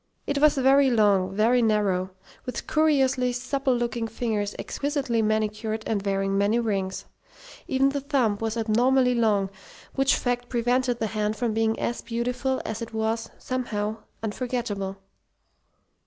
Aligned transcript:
It 0.25 0.39
was 0.39 0.55
very 0.57 0.89
long, 0.89 1.35
very 1.35 1.61
narrow, 1.61 2.09
with 2.43 2.65
curiously 2.65 3.31
supple 3.33 3.75
looking 3.77 4.07
fingers 4.07 4.55
exquisitely 4.57 5.21
manicured 5.21 5.83
and 5.85 6.03
wearing 6.03 6.35
many 6.35 6.57
rings. 6.57 7.05
Even 7.67 7.89
the 7.89 8.01
thumb 8.01 8.39
was 8.39 8.57
abnormally 8.57 9.13
long, 9.13 9.51
which 9.93 10.15
fact 10.15 10.49
prevented 10.49 10.97
the 10.97 11.05
hand 11.05 11.35
from 11.35 11.53
being 11.53 11.79
as 11.79 12.01
beautiful 12.01 12.63
as 12.65 12.81
it 12.81 12.95
was, 12.95 13.29
somehow, 13.37 13.97
unforgettable. 14.23 14.97